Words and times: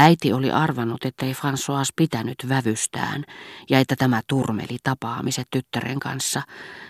Äiti 0.00 0.32
oli 0.32 0.50
arvannut, 0.50 1.04
ettei 1.04 1.32
François 1.32 1.92
pitänyt 1.96 2.36
vävystään 2.48 3.24
ja 3.70 3.78
että 3.78 3.96
tämä 3.96 4.20
turmeli 4.26 4.76
tapaamiset 4.82 5.46
tyttären 5.50 5.98
kanssa, 5.98 6.42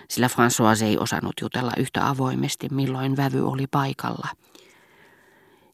sillä 0.08 0.26
François 0.26 0.84
ei 0.84 0.98
osannut 0.98 1.32
jutella 1.40 1.72
yhtä 1.76 2.08
avoimesti, 2.08 2.68
milloin 2.70 3.16
vävy 3.16 3.48
oli 3.48 3.66
paikalla. 3.70 4.28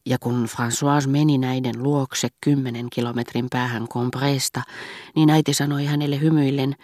Ja 0.07 0.19
kun 0.19 0.47
François 0.51 1.09
meni 1.09 1.39
näiden 1.39 1.83
luokse 1.83 2.29
kymmenen 2.41 2.87
kilometrin 2.91 3.47
päähän 3.51 3.89
Combresta, 3.89 4.63
niin 5.17 5.31
äiti 5.31 5.55
sanoi 5.55 5.85
hänelle 5.85 6.21
hymyillen, 6.21 6.77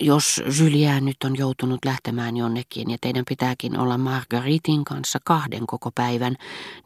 jos 0.00 0.42
Julien 0.58 1.04
nyt 1.04 1.16
on 1.24 1.36
joutunut 1.36 1.84
lähtemään 1.84 2.36
jonnekin 2.36 2.90
ja 2.90 2.96
teidän 3.00 3.24
pitääkin 3.28 3.78
olla 3.78 3.98
Margaritin 3.98 4.84
kanssa 4.84 5.18
kahden 5.24 5.66
koko 5.66 5.90
päivän, 5.94 6.36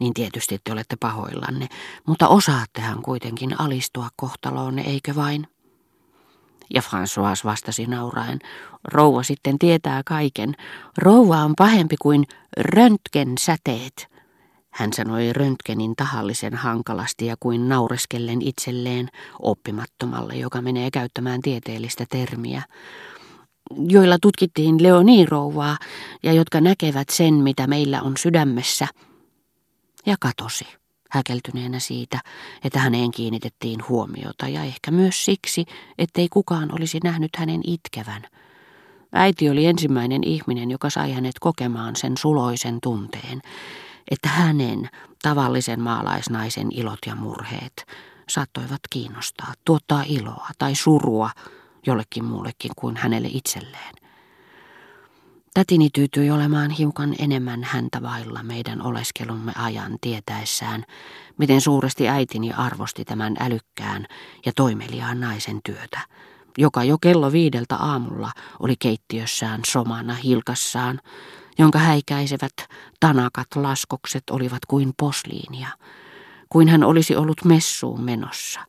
niin 0.01 0.15
tietysti 0.15 0.59
te 0.65 0.73
olette 0.73 0.97
pahoillanne, 1.01 1.69
mutta 2.07 2.29
osaattehan 2.29 3.03
kuitenkin 3.03 3.61
alistua 3.61 4.09
kohtaloonne, 4.17 4.83
eikö 4.83 5.15
vain? 5.15 5.47
Ja 6.75 6.83
François 6.83 7.45
vastasi 7.45 7.87
nauraen, 7.87 8.39
rouva 8.85 9.23
sitten 9.23 9.59
tietää 9.59 10.03
kaiken. 10.07 10.55
Rouva 10.99 11.37
on 11.37 11.55
pahempi 11.57 11.97
kuin 12.03 12.25
röntgen 12.57 13.33
säteet. 13.39 14.16
Hän 14.77 14.93
sanoi 14.93 15.33
röntgenin 15.33 15.97
tahallisen 15.97 16.55
hankalasti 16.55 17.27
ja 17.27 17.37
kuin 17.41 17.69
naureskellen 17.69 18.43
itselleen 18.43 19.09
oppimattomalle, 19.43 20.35
joka 20.35 20.63
menee 20.63 20.91
käyttämään 20.91 21.41
tieteellistä 21.41 22.07
termiä, 22.11 22.63
joilla 23.89 24.17
tutkittiin 24.23 24.83
Leonirouvaa 24.83 25.79
ja 26.23 26.33
jotka 26.33 26.61
näkevät 26.61 27.09
sen, 27.09 27.35
mitä 27.35 27.67
meillä 27.67 28.03
on 28.03 28.17
sydämessä. 28.17 28.87
Ja 30.07 30.17
katosi, 30.21 30.67
häkeltyneenä 31.11 31.79
siitä, 31.79 32.21
että 32.65 32.79
häneen 32.79 33.11
kiinnitettiin 33.11 33.81
huomiota 33.89 34.49
ja 34.49 34.63
ehkä 34.63 34.91
myös 34.91 35.25
siksi, 35.25 35.65
ettei 35.99 36.29
kukaan 36.29 36.75
olisi 36.75 36.99
nähnyt 37.05 37.37
hänen 37.37 37.61
itkevän. 37.65 38.23
Äiti 39.13 39.51
oli 39.51 39.67
ensimmäinen 39.67 40.25
ihminen, 40.25 40.71
joka 40.71 40.91
sai 40.91 41.13
hänet 41.13 41.39
kokemaan 41.41 41.97
sen 41.97 42.17
suloisen 42.17 42.79
tunteen, 42.83 43.43
että 44.11 44.29
hänen 44.29 44.89
tavallisen 45.23 45.81
maalaisnaisen 45.81 46.69
ilot 46.73 46.99
ja 47.07 47.15
murheet 47.15 47.87
saattoivat 48.29 48.81
kiinnostaa, 48.91 49.53
tuottaa 49.65 50.05
iloa 50.07 50.49
tai 50.59 50.75
surua 50.75 51.31
jollekin 51.87 52.25
muullekin 52.25 52.71
kuin 52.77 52.97
hänelle 52.97 53.29
itselleen. 53.33 53.95
Tätini 55.55 55.91
tyytyi 55.91 56.31
olemaan 56.31 56.71
hiukan 56.71 57.15
enemmän 57.19 57.65
häntä 57.65 58.03
vailla 58.03 58.43
meidän 58.43 58.83
oleskelumme 58.83 59.53
ajan 59.57 59.99
tietäessään, 60.01 60.85
miten 61.39 61.61
suuresti 61.61 62.09
äitini 62.09 62.53
arvosti 62.53 63.05
tämän 63.05 63.37
älykkään 63.41 64.07
ja 64.47 64.53
toimeliaan 64.57 65.21
naisen 65.21 65.61
työtä, 65.65 66.01
joka 66.59 66.85
jo 66.85 66.99
kello 66.99 67.33
viideltä 67.33 67.77
aamulla 67.77 68.33
oli 68.61 68.75
keittiössään 68.79 69.61
somana 69.67 70.15
hilkassaan, 70.15 71.01
jonka 71.59 71.79
häikäisevät 71.79 72.53
tanakat 73.01 73.47
laskokset 73.57 74.31
olivat 74.31 74.67
kuin 74.69 74.93
posliinia, 74.97 75.69
kuin 76.49 76.69
hän 76.69 76.85
olisi 76.85 77.17
ollut 77.17 77.45
messuun 77.45 78.05
menossa, 78.05 78.61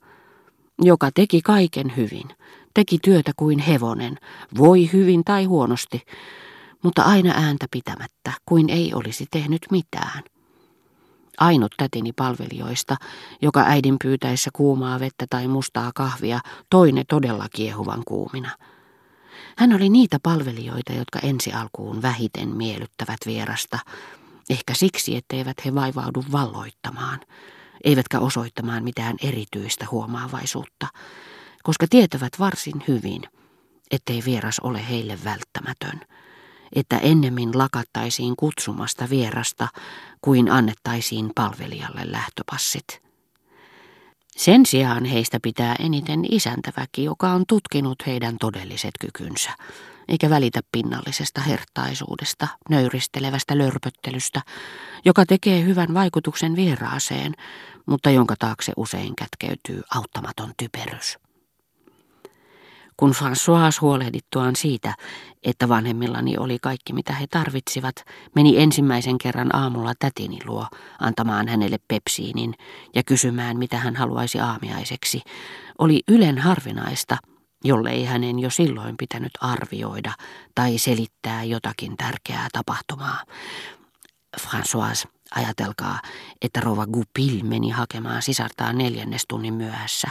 joka 0.81 1.09
teki 1.15 1.41
kaiken 1.41 1.93
hyvin, 1.97 2.27
teki 2.73 2.97
työtä 3.03 3.31
kuin 3.35 3.59
hevonen, 3.59 4.17
voi 4.57 4.89
hyvin 4.93 5.23
tai 5.23 5.45
huonosti, 5.45 6.01
mutta 6.83 7.01
aina 7.01 7.33
ääntä 7.35 7.65
pitämättä, 7.71 8.33
kuin 8.45 8.69
ei 8.69 8.93
olisi 8.93 9.25
tehnyt 9.31 9.61
mitään. 9.71 10.23
Ainut 11.37 11.71
tätini 11.77 12.11
palvelijoista, 12.13 12.95
joka 13.41 13.63
äidin 13.67 13.95
pyytäessä 14.03 14.49
kuumaa 14.53 14.99
vettä 14.99 15.25
tai 15.29 15.47
mustaa 15.47 15.91
kahvia, 15.95 16.39
toine 16.69 17.03
todella 17.07 17.47
kiehuvan 17.55 18.01
kuumina– 18.05 18.49
hän 19.57 19.73
oli 19.73 19.89
niitä 19.89 20.17
palvelijoita, 20.23 20.93
jotka 20.93 21.19
ensi 21.19 21.51
alkuun 21.51 22.01
vähiten 22.01 22.49
miellyttävät 22.49 23.17
vierasta, 23.25 23.79
ehkä 24.49 24.73
siksi, 24.73 25.15
etteivät 25.15 25.65
he 25.65 25.75
vaivaudu 25.75 26.25
valloittamaan, 26.31 27.19
eivätkä 27.83 28.19
osoittamaan 28.19 28.83
mitään 28.83 29.15
erityistä 29.23 29.85
huomaavaisuutta, 29.91 30.87
koska 31.63 31.87
tietävät 31.89 32.39
varsin 32.39 32.83
hyvin, 32.87 33.21
ettei 33.91 34.21
vieras 34.25 34.59
ole 34.59 34.89
heille 34.89 35.19
välttämätön, 35.23 36.01
että 36.75 36.97
ennemmin 36.97 37.57
lakattaisiin 37.57 38.35
kutsumasta 38.35 39.09
vierasta 39.09 39.67
kuin 40.21 40.51
annettaisiin 40.51 41.31
palvelijalle 41.35 42.11
lähtöpassit. 42.11 43.06
Sen 44.37 44.65
sijaan 44.65 45.05
heistä 45.05 45.39
pitää 45.41 45.75
eniten 45.79 46.25
isäntäväki, 46.31 47.03
joka 47.03 47.29
on 47.29 47.43
tutkinut 47.47 47.95
heidän 48.07 48.37
todelliset 48.39 48.91
kykynsä, 48.99 49.49
eikä 50.07 50.29
välitä 50.29 50.61
pinnallisesta 50.71 51.41
hertaisuudesta, 51.41 52.47
nöyristelevästä 52.69 53.57
lörpöttelystä, 53.57 54.41
joka 55.05 55.25
tekee 55.25 55.63
hyvän 55.63 55.93
vaikutuksen 55.93 56.55
vieraaseen, 56.55 57.33
mutta 57.85 58.09
jonka 58.09 58.35
taakse 58.39 58.73
usein 58.77 59.15
kätkeytyy 59.15 59.81
auttamaton 59.95 60.51
typerys. 60.57 61.17
Kun 62.97 63.11
François 63.11 63.81
huolehdittuaan 63.81 64.55
siitä, 64.55 64.93
että 65.43 65.69
vanhemmillani 65.69 66.37
oli 66.37 66.57
kaikki 66.61 66.93
mitä 66.93 67.13
he 67.13 67.27
tarvitsivat, 67.27 67.95
meni 68.35 68.59
ensimmäisen 68.59 69.17
kerran 69.17 69.55
aamulla 69.55 69.93
tätini 69.99 70.39
luo 70.45 70.67
antamaan 70.99 71.47
hänelle 71.47 71.77
pepsiinin 71.87 72.53
ja 72.95 73.03
kysymään 73.03 73.57
mitä 73.57 73.77
hän 73.77 73.95
haluaisi 73.95 74.39
aamiaiseksi, 74.39 75.21
oli 75.77 76.01
ylen 76.07 76.37
harvinaista, 76.37 77.17
jollei 77.63 78.05
hänen 78.05 78.39
jo 78.39 78.49
silloin 78.49 78.97
pitänyt 78.97 79.31
arvioida 79.41 80.13
tai 80.55 80.77
selittää 80.77 81.43
jotakin 81.43 81.97
tärkeää 81.97 82.47
tapahtumaa. 82.53 83.23
François 84.41 85.16
Ajatelkaa, 85.35 85.99
että 86.41 86.59
rouva 86.59 86.85
Gupil 86.85 87.43
meni 87.43 87.69
hakemaan 87.69 88.21
sisartaan 88.21 88.77
neljännestunnin 88.77 89.53
myöhässä. 89.53 90.07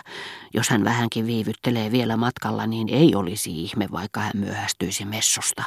Jos 0.55 0.69
hän 0.69 0.85
vähänkin 0.85 1.27
viivyttelee 1.27 1.93
vielä 1.93 2.17
matkalla, 2.17 2.67
niin 2.67 2.89
ei 2.89 3.15
olisi 3.15 3.63
ihme, 3.63 3.89
vaikka 3.93 4.21
hän 4.21 4.33
myöhästyisi 4.35 5.05
messusta. 5.05 5.63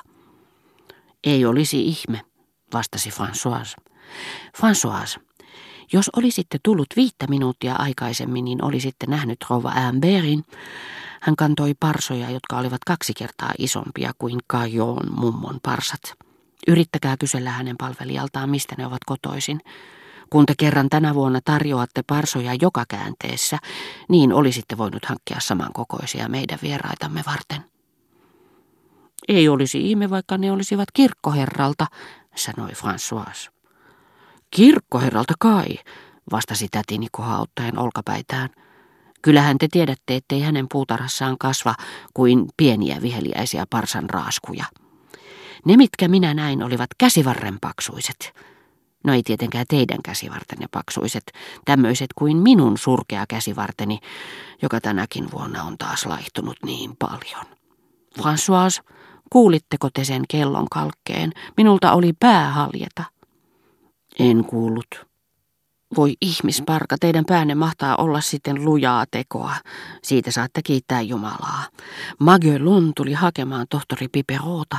Ei 1.24 1.46
olisi 1.46 1.86
ihme, 1.86 2.22
vastasi 2.74 3.10
François. 3.10 3.84
François, 4.58 5.20
jos 5.94 6.10
olisitte 6.16 6.58
tullut 6.64 6.88
viittä 6.96 7.28
minuuttia 7.28 7.76
aikaisemmin, 7.76 8.46
niin 8.46 8.64
olisitte 8.64 9.06
nähnyt 9.08 9.46
rouva 9.50 9.70
Amberin. 9.70 10.46
Hän 11.22 11.36
kantoi 11.36 11.74
parsoja, 11.80 12.30
jotka 12.30 12.58
olivat 12.58 12.84
kaksi 12.86 13.14
kertaa 13.14 13.52
isompia 13.58 14.12
kuin 14.18 14.40
Kajoon 14.48 15.20
mummon 15.20 15.60
parsat. 15.64 16.29
Yrittäkää 16.68 17.18
kysellä 17.18 17.50
hänen 17.50 17.78
palvelijaltaan, 17.78 18.50
mistä 18.50 18.76
ne 18.78 18.86
ovat 18.86 19.04
kotoisin. 19.06 19.60
Kun 20.30 20.46
te 20.46 20.54
kerran 20.58 20.90
tänä 20.90 21.16
vuonna 21.16 21.40
tarjoatte 21.46 22.04
parsoja 22.08 22.54
joka 22.62 22.84
käänteessä, 22.90 23.58
niin 24.10 24.34
olisitte 24.34 24.78
voinut 24.78 25.06
hankkia 25.06 25.40
samankokoisia 25.40 26.30
meidän 26.30 26.60
vieraitamme 26.64 27.24
varten. 27.26 27.64
Ei 29.28 29.50
olisi 29.50 29.90
ihme, 29.90 30.10
vaikka 30.10 30.38
ne 30.38 30.52
olisivat 30.52 30.92
kirkkoherralta, 30.94 31.86
sanoi 32.36 32.70
François. 32.70 33.50
Kirkkoherralta 34.52 35.34
kai, 35.40 35.68
vastasi 36.32 36.68
tätini 36.72 37.08
kohauttaen 37.12 37.80
olkapäitään. 37.80 38.50
Kyllähän 39.22 39.58
te 39.58 39.68
tiedätte, 39.72 40.16
ettei 40.16 40.42
hänen 40.42 40.66
puutarhassaan 40.72 41.38
kasva 41.38 41.76
kuin 42.14 42.46
pieniä 42.58 43.02
viheliäisiä 43.02 43.66
parsan 43.70 44.10
raaskuja. 44.10 44.66
Ne, 45.66 45.78
mitkä 45.78 46.08
minä 46.08 46.34
näin, 46.34 46.64
olivat 46.64 46.90
käsivarren 46.98 47.58
paksuiset. 47.62 48.34
No 49.04 49.14
ei 49.14 49.24
tietenkään 49.24 49.66
teidän 49.70 50.02
käsivartenne 50.04 50.66
paksuiset, 50.72 51.32
tämmöiset 51.66 52.08
kuin 52.16 52.38
minun 52.38 52.78
surkea 52.78 53.26
käsivarteni, 53.30 54.00
joka 54.62 54.82
tänäkin 54.82 55.32
vuonna 55.32 55.64
on 55.64 55.78
taas 55.78 56.06
laihtunut 56.06 56.58
niin 56.66 56.96
paljon. 57.00 57.46
François, 58.20 58.94
kuulitteko 59.30 59.90
te 59.94 60.04
sen 60.04 60.24
kellon 60.30 60.68
kalkkeen? 60.72 61.32
Minulta 61.58 61.94
oli 61.94 62.14
pää 62.14 62.52
haljeta. 62.52 63.04
En 64.20 64.46
kuullut, 64.46 65.09
voi 65.98 66.14
ihmisparka, 66.22 66.96
teidän 67.00 67.26
päänne 67.26 67.56
mahtaa 67.56 67.96
olla 67.96 68.22
sitten 68.22 68.66
lujaa 68.66 69.06
tekoa. 69.12 69.56
Siitä 70.04 70.32
saatte 70.32 70.62
kiittää 70.62 71.02
Jumalaa. 71.02 71.64
Magelon 72.20 72.92
tuli 72.96 73.14
hakemaan 73.14 73.66
tohtori 73.70 74.08
Piperota. 74.08 74.78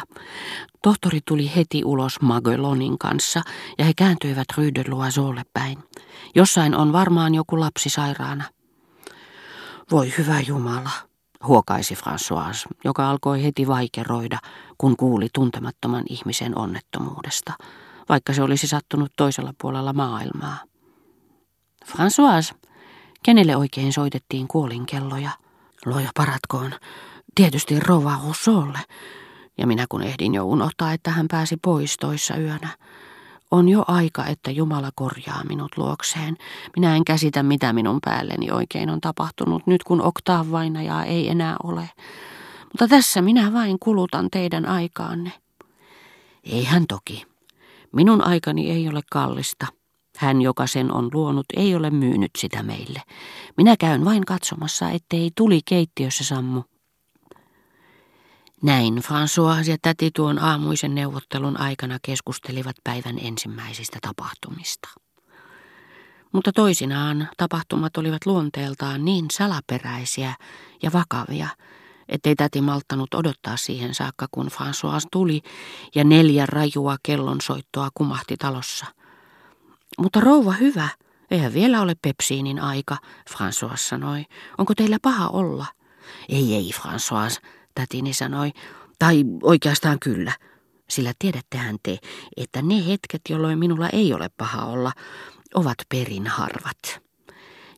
Tohtori 0.83 1.21
tuli 1.25 1.53
heti 1.57 1.85
ulos 1.85 2.21
Magelonin 2.21 2.99
kanssa 2.99 3.43
ja 3.79 3.85
he 3.85 3.93
kääntyivät 3.97 4.49
Rue 4.57 4.71
de 4.75 4.85
päin. 5.53 5.79
Jossain 6.35 6.75
on 6.75 6.93
varmaan 6.93 7.35
joku 7.35 7.61
lapsi 7.61 7.89
sairaana. 7.89 8.45
Voi 9.91 10.13
hyvä 10.19 10.41
Jumala, 10.41 10.91
huokaisi 11.47 11.95
François, 11.95 12.77
joka 12.85 13.11
alkoi 13.11 13.43
heti 13.43 13.67
vaikeroida, 13.67 14.39
kun 14.79 14.97
kuuli 14.97 15.29
tuntemattoman 15.35 16.05
ihmisen 16.09 16.59
onnettomuudesta, 16.59 17.53
vaikka 18.09 18.33
se 18.33 18.43
olisi 18.43 18.67
sattunut 18.67 19.13
toisella 19.17 19.55
puolella 19.61 19.93
maailmaa. 19.93 20.70
François, 21.87 22.55
Kenelle 23.23 23.57
oikein 23.57 23.93
soitettiin 23.93 24.49
kuolinkelloja? 24.49 25.31
Loja 25.87 26.11
paratkoon. 26.17 26.75
Tietysti 27.35 27.81
rouva 27.81 28.19
Rousseaulle. 28.25 28.79
Ja 29.59 29.67
minä 29.67 29.87
kun 29.89 30.03
ehdin 30.03 30.35
jo 30.35 30.45
unohtaa, 30.45 30.93
että 30.93 31.11
hän 31.11 31.29
pääsi 31.31 31.57
pois 31.57 31.97
toissa 31.97 32.37
yönä. 32.37 32.69
On 33.51 33.69
jo 33.69 33.85
aika, 33.89 34.27
että 34.27 34.51
Jumala 34.51 34.91
korjaa 34.95 35.45
minut 35.49 35.77
luokseen. 35.77 36.37
Minä 36.77 36.97
en 36.97 37.05
käsitä, 37.05 37.43
mitä 37.43 37.73
minun 37.73 37.99
päälleni 38.05 38.51
oikein 38.51 38.91
on 38.91 39.01
tapahtunut, 39.01 39.67
nyt 39.67 39.83
kun 39.83 40.03
oktaavainajaa 40.03 41.05
ei 41.05 41.29
enää 41.29 41.57
ole. 41.63 41.91
Mutta 42.65 42.89
tässä 42.89 43.23
minä 43.23 43.53
vain 43.53 43.79
kulutan 43.79 44.29
teidän 44.31 44.67
aikaanne. 44.67 45.33
Eihän 46.45 46.87
toki. 46.87 47.27
Minun 47.93 48.27
aikani 48.27 48.71
ei 48.71 48.89
ole 48.89 49.01
kallista. 49.11 49.80
Hän, 50.21 50.43
joka 50.43 50.67
sen 50.67 50.93
on 50.93 51.11
luonut, 51.15 51.47
ei 51.57 51.75
ole 51.75 51.91
myynyt 51.91 52.31
sitä 52.39 52.63
meille. 52.63 53.03
Minä 53.57 53.77
käyn 53.77 54.05
vain 54.05 54.25
katsomassa, 54.25 54.91
ettei 54.91 55.31
tuli 55.37 55.61
keittiössä 55.65 56.25
sammu. 56.25 56.63
Näin 58.63 58.99
François 58.99 59.71
ja 59.71 59.77
täti 59.83 60.11
tuon 60.17 60.39
aamuisen 60.39 60.95
neuvottelun 60.95 61.61
aikana 61.61 61.99
keskustelivat 62.03 62.77
päivän 62.85 63.19
ensimmäisistä 63.19 63.99
tapahtumista. 64.03 64.89
Mutta 66.33 66.53
toisinaan 66.53 67.29
tapahtumat 67.37 67.97
olivat 67.97 68.27
luonteeltaan 68.27 69.05
niin 69.05 69.27
salaperäisiä 69.33 70.35
ja 70.83 70.91
vakavia, 70.93 71.49
ettei 72.09 72.35
täti 72.35 72.61
malttanut 72.61 73.15
odottaa 73.15 73.57
siihen 73.57 73.95
saakka, 73.95 74.27
kun 74.31 74.47
François 74.47 75.07
tuli 75.13 75.41
ja 75.95 76.05
neljä 76.05 76.47
rajua 76.47 76.97
kellonsoittoa 77.03 77.89
kumahti 77.95 78.37
talossa. 78.37 79.00
Mutta 80.01 80.21
rouva 80.21 80.53
hyvä, 80.53 80.89
eihän 81.31 81.55
vielä 81.55 81.81
ole 81.81 81.95
Pepsiinin 82.03 82.59
aika, 82.61 82.97
François 83.31 83.77
sanoi. 83.77 84.25
Onko 84.59 84.75
teillä 84.75 84.99
paha 85.03 85.29
olla? 85.29 85.67
Ei, 86.29 86.55
ei, 86.55 86.71
François, 86.75 87.41
tätini 87.75 88.15
sanoi. 88.15 88.51
Tai 88.99 89.25
oikeastaan 89.43 89.99
kyllä, 90.01 90.33
sillä 90.91 91.13
tiedättehän 91.19 91.77
te, 91.83 91.99
että 92.37 92.63
ne 92.63 92.87
hetket, 92.87 93.21
jolloin 93.29 93.59
minulla 93.59 93.89
ei 93.89 94.15
ole 94.15 94.31
paha 94.37 94.65
olla, 94.65 94.93
ovat 95.55 95.79
perin 95.89 96.27
harvat. 96.27 97.01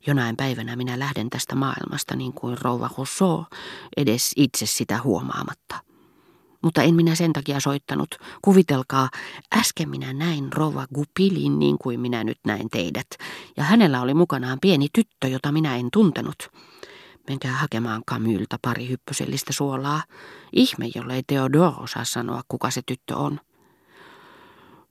Jonain 0.07 0.37
päivänä 0.37 0.77
minä 0.77 0.99
lähden 0.99 1.31
tästä 1.31 1.55
maailmasta 1.55 2.17
niin 2.17 2.33
kuin 2.33 2.59
rouva 2.61 2.91
Rousseau, 2.97 3.45
edes 3.97 4.33
itse 4.37 4.67
sitä 4.67 5.03
huomaamatta. 5.03 5.92
Mutta 6.63 6.83
en 6.83 6.95
minä 6.95 7.15
sen 7.15 7.33
takia 7.33 7.61
soittanut. 7.61 8.15
Kuvitelkaa, 8.43 9.09
äsken 9.57 9.89
minä 9.89 10.13
näin 10.13 10.53
rouva 10.53 10.87
Gupilin 10.95 11.59
niin 11.59 11.79
kuin 11.79 12.01
minä 12.01 12.25
nyt 12.25 12.39
näin 12.47 12.71
teidät. 12.71 13.07
Ja 13.57 13.65
hänellä 13.65 14.01
oli 14.01 14.15
mukanaan 14.15 14.59
pieni 14.61 14.87
tyttö, 14.93 15.29
jota 15.29 15.53
minä 15.53 15.77
en 15.77 15.89
tuntenut. 15.93 16.51
Menkää 17.29 17.53
hakemaan 17.53 18.03
Kamyltä 18.07 18.59
pari 18.63 18.89
hyppysellistä 18.89 19.53
suolaa. 19.53 20.03
Ihme, 20.53 20.91
jollei 20.95 21.23
Theodore 21.23 21.77
osaa 21.77 22.05
sanoa, 22.05 22.43
kuka 22.49 22.71
se 22.71 22.83
tyttö 22.87 23.17
on. 23.17 23.41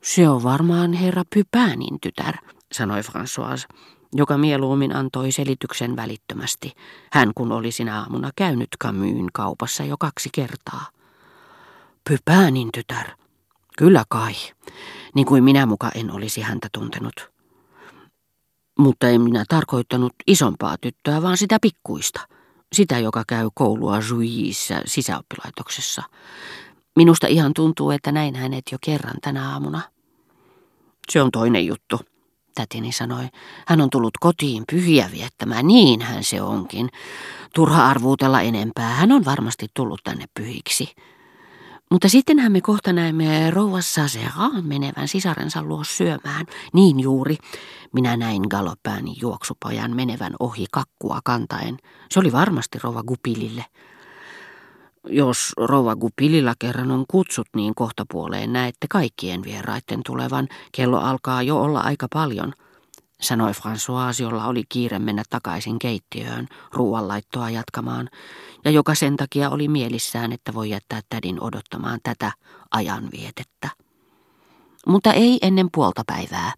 Se 0.03 0.29
on 0.29 0.43
varmaan 0.43 0.93
herra 0.93 1.23
Pypäänin 1.33 1.99
tytär, 2.01 2.35
sanoi 2.71 3.01
François, 3.01 3.77
joka 4.13 4.37
mieluummin 4.37 4.95
antoi 4.95 5.31
selityksen 5.31 5.95
välittömästi. 5.95 6.71
Hän 7.11 7.31
kun 7.35 7.51
oli 7.51 7.71
sinä 7.71 7.99
aamuna 7.99 8.29
käynyt 8.35 8.69
Kamyyn 8.79 9.27
kaupassa 9.33 9.83
jo 9.83 9.97
kaksi 9.97 10.29
kertaa. 10.33 10.85
Pypäänin 12.09 12.69
tytär. 12.73 13.07
Kyllä 13.77 14.03
kai, 14.09 14.33
niin 15.15 15.25
kuin 15.25 15.43
minä 15.43 15.65
muka 15.65 15.91
en 15.95 16.11
olisi 16.11 16.41
häntä 16.41 16.67
tuntenut. 16.71 17.31
Mutta 18.79 19.09
en 19.09 19.21
minä 19.21 19.45
tarkoittanut 19.49 20.13
isompaa 20.27 20.77
tyttöä, 20.81 21.21
vaan 21.21 21.37
sitä 21.37 21.57
pikkuista. 21.61 22.27
Sitä, 22.73 22.99
joka 22.99 23.23
käy 23.27 23.49
koulua 23.53 23.99
Juiissa 24.09 24.81
sisäoppilaitoksessa. 24.85 26.03
Minusta 26.95 27.27
ihan 27.27 27.53
tuntuu, 27.53 27.91
että 27.91 28.11
näin 28.11 28.35
hänet 28.35 28.63
jo 28.71 28.77
kerran 28.81 29.15
tänä 29.21 29.51
aamuna. 29.51 29.81
Se 31.09 31.21
on 31.21 31.31
toinen 31.31 31.65
juttu, 31.65 31.99
tätini 32.55 32.91
sanoi. 32.91 33.27
Hän 33.67 33.81
on 33.81 33.89
tullut 33.89 34.17
kotiin 34.19 34.63
pyhiä 34.71 35.09
viettämään, 35.11 35.67
niinhän 35.67 36.23
se 36.23 36.41
onkin. 36.41 36.89
Turha 37.55 37.87
arvuutella 37.87 38.41
enempää, 38.41 38.89
hän 38.89 39.11
on 39.11 39.25
varmasti 39.25 39.67
tullut 39.73 40.01
tänne 40.03 40.25
pyhiksi. 40.33 40.95
Mutta 41.91 42.09
sittenhän 42.09 42.51
me 42.51 42.61
kohta 42.61 42.93
näemme 42.93 43.51
rouva 43.51 43.81
Saseraan 43.81 44.65
menevän 44.65 45.07
sisarensa 45.07 45.63
luo 45.63 45.83
syömään. 45.83 46.45
Niin 46.73 46.99
juuri. 46.99 47.37
Minä 47.93 48.17
näin 48.17 48.41
galopääni 48.49 49.15
juoksupojan 49.21 49.95
menevän 49.95 50.33
ohi 50.39 50.65
kakkua 50.71 51.19
kantaen. 51.23 51.77
Se 52.11 52.19
oli 52.19 52.31
varmasti 52.31 52.79
rouva 52.83 53.03
Gupilille. 53.03 53.65
Jos 55.07 55.53
rouva 55.57 55.95
Gupililla 55.95 56.53
kerran 56.59 56.91
on 56.91 57.05
kutsut 57.07 57.47
niin 57.55 57.75
kohtapuoleen, 57.75 58.53
näette 58.53 58.87
kaikkien 58.89 59.43
vieraiden 59.43 60.01
tulevan. 60.05 60.47
Kello 60.71 60.97
alkaa 60.97 61.41
jo 61.41 61.61
olla 61.61 61.79
aika 61.79 62.07
paljon– 62.13 62.53
sanoi 63.21 63.51
François, 63.51 64.21
jolla 64.21 64.45
oli 64.45 64.63
kiire 64.69 64.99
mennä 64.99 65.23
takaisin 65.29 65.79
keittiöön 65.79 66.47
ruoanlaittoa 66.73 67.49
jatkamaan, 67.49 68.09
ja 68.65 68.71
joka 68.71 68.95
sen 68.95 69.17
takia 69.17 69.49
oli 69.49 69.67
mielissään, 69.67 70.31
että 70.31 70.53
voi 70.53 70.69
jättää 70.69 71.01
tädin 71.09 71.43
odottamaan 71.43 71.99
tätä 72.03 72.31
ajanvietettä. 72.71 73.69
Mutta 74.87 75.13
ei 75.13 75.39
ennen 75.41 75.69
puolta 75.71 76.03
päivää, 76.07 76.53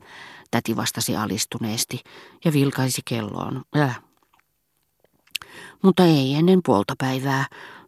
täti 0.51 0.75
vastasi 0.75 1.15
alistuneesti 1.15 2.03
ja 2.45 2.53
vilkaisi 2.53 3.01
kelloon. 3.05 3.61
Äh. 3.77 3.99
Mutta 5.81 6.05
ei 6.05 6.33
ennen 6.33 6.59
puolta 6.65 6.95
päivää, 6.97 7.45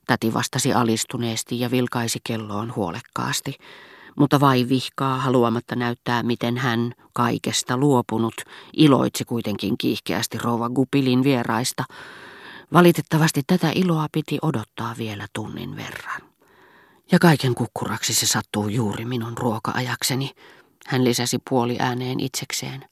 täti 0.08 0.34
vastasi 0.34 0.74
alistuneesti 0.74 1.60
ja 1.60 1.72
vilkaisi 1.72 2.20
kelloon 2.24 2.76
huolekkaasti 2.76 3.58
mutta 4.16 4.40
vai 4.40 4.70
vihkaa 4.70 5.18
haluamatta 5.20 5.76
näyttää, 5.76 6.24
miten 6.24 6.58
hän, 6.58 6.94
kaikesta 7.14 7.78
luopunut, 7.78 8.34
iloitsi 8.74 9.26
kuitenkin 9.26 9.78
kiihkeästi 9.78 10.38
rouva 10.38 10.70
Gupilin 10.70 11.24
vieraista. 11.24 11.84
Valitettavasti 12.74 13.42
tätä 13.48 13.72
iloa 13.76 14.08
piti 14.12 14.40
odottaa 14.42 14.96
vielä 14.98 15.28
tunnin 15.34 15.76
verran. 15.76 16.22
Ja 17.12 17.20
kaiken 17.20 17.56
kukkuraksi 17.56 18.14
se 18.14 18.28
sattuu 18.28 18.68
juuri 18.68 19.06
minun 19.06 19.38
ruoka-ajakseni, 19.38 20.32
hän 20.88 21.04
lisäsi 21.04 21.38
puoli 21.50 21.76
ääneen 21.80 22.20
itsekseen. 22.20 22.86